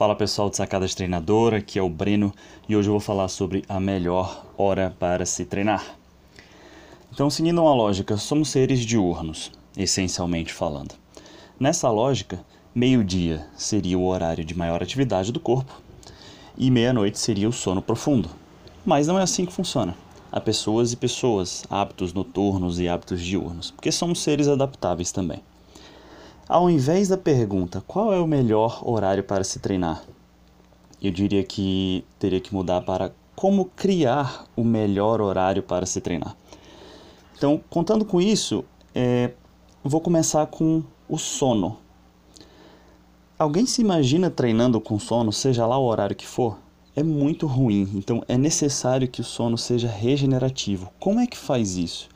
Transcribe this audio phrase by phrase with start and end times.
[0.00, 2.32] Fala pessoal de Sacada de Treinador, aqui é o Breno
[2.66, 5.84] e hoje eu vou falar sobre a melhor hora para se treinar.
[7.12, 10.94] Então, seguindo uma lógica, somos seres diurnos, essencialmente falando.
[11.60, 12.42] Nessa lógica,
[12.74, 15.82] meio-dia seria o horário de maior atividade do corpo
[16.56, 18.30] e meia-noite seria o sono profundo.
[18.86, 19.94] Mas não é assim que funciona.
[20.32, 25.42] Há pessoas e pessoas, hábitos noturnos e hábitos diurnos, porque somos seres adaptáveis também.
[26.50, 30.02] Ao invés da pergunta qual é o melhor horário para se treinar,
[31.00, 36.36] eu diria que teria que mudar para como criar o melhor horário para se treinar.
[37.36, 39.30] Então, contando com isso, é,
[39.84, 41.78] vou começar com o sono.
[43.38, 46.58] Alguém se imagina treinando com sono, seja lá o horário que for?
[46.96, 50.90] É muito ruim, então é necessário que o sono seja regenerativo.
[50.98, 52.08] Como é que faz isso?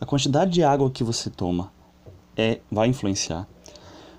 [0.00, 1.70] A quantidade de água que você toma
[2.34, 3.46] é, vai influenciar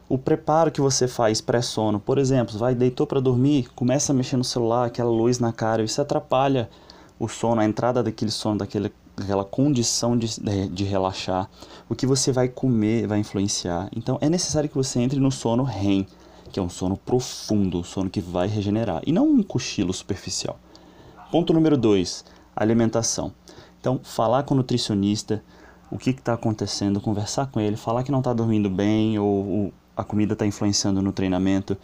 [0.09, 4.37] o preparo que você faz pré-sono, por exemplo, vai deitou para dormir, começa a mexer
[4.37, 6.69] no celular, aquela luz na cara, isso atrapalha
[7.19, 11.49] o sono, a entrada daquele sono, daquele, daquela condição de, de, de relaxar.
[11.89, 13.89] O que você vai comer vai influenciar.
[13.95, 16.05] Então é necessário que você entre no sono REM,
[16.51, 20.59] que é um sono profundo, um sono que vai regenerar, e não um cochilo superficial.
[21.31, 22.25] Ponto número 2,
[22.55, 23.33] alimentação.
[23.79, 25.43] Então, falar com o nutricionista,
[25.89, 30.03] o que está acontecendo, conversar com ele, falar que não está dormindo bem ou, a
[30.03, 31.77] comida está influenciando no treinamento.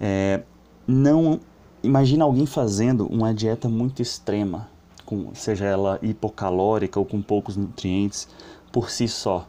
[0.00, 0.42] É,
[0.86, 1.40] não
[1.82, 4.68] imagina alguém fazendo uma dieta muito extrema,
[5.04, 8.28] com, seja ela hipocalórica ou com poucos nutrientes,
[8.72, 9.46] por si só.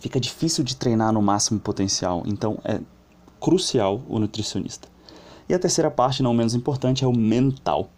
[0.00, 2.80] Fica difícil de treinar no máximo potencial, então é
[3.40, 4.88] crucial o nutricionista.
[5.48, 7.90] E a terceira parte, não menos importante, é o mental.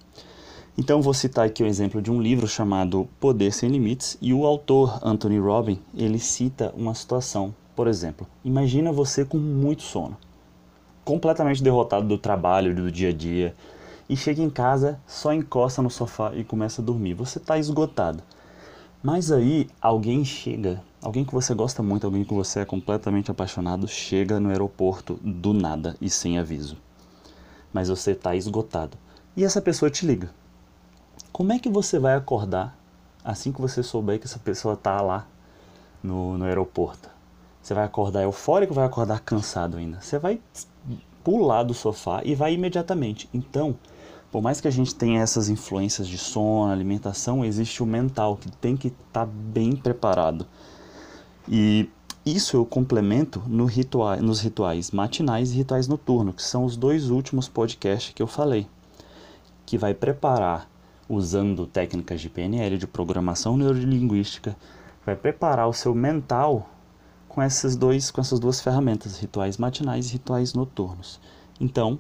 [0.79, 4.47] Então vou citar aqui o exemplo de um livro chamado Poder Sem Limites e o
[4.47, 10.17] autor Anthony Robbins, ele cita uma situação por exemplo, imagina você com muito sono,
[11.05, 13.55] completamente derrotado do trabalho, do dia a dia,
[14.09, 17.15] e chega em casa, só encosta no sofá e começa a dormir.
[17.15, 18.21] Você está esgotado.
[19.01, 23.87] Mas aí alguém chega, alguém que você gosta muito, alguém que você é completamente apaixonado,
[23.87, 26.77] chega no aeroporto do nada e sem aviso.
[27.73, 28.99] Mas você está esgotado.
[29.37, 30.31] E essa pessoa te liga.
[31.39, 32.77] Como é que você vai acordar
[33.25, 35.25] assim que você souber que essa pessoa está lá
[36.03, 37.09] no, no aeroporto?
[37.63, 40.01] Você vai acordar eufórico ou vai acordar cansado ainda?
[40.01, 40.41] Você vai
[41.23, 43.31] pular do sofá e vai imediatamente.
[43.33, 43.77] Então,
[44.33, 48.51] por mais que a gente tenha essas influências de sono, alimentação, existe o mental que
[48.51, 50.45] tem que estar tá bem preparado.
[51.47, 51.89] E
[52.27, 57.11] isso eu complemento no ritual, nos rituais matinais e rituais noturnos, que são os dois
[57.11, 58.67] últimos podcasts que eu falei,
[59.65, 60.69] que vai preparar
[61.09, 64.57] usando técnicas de PNL, de programação neurolinguística,
[65.05, 66.69] vai preparar o seu mental
[67.29, 71.21] com esses dois, com essas duas ferramentas, rituais matinais e rituais noturnos.
[71.61, 71.99] Então,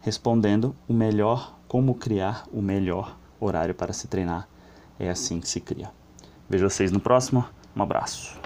[0.00, 4.48] respondendo o melhor, como criar o melhor horário para se treinar,
[4.98, 5.90] é assim que se cria.
[6.48, 7.44] Vejo vocês no próximo.
[7.76, 8.39] Um abraço.